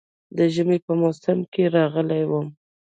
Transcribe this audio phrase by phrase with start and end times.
[0.37, 2.47] د ژمي په موسم کې راغلی وم.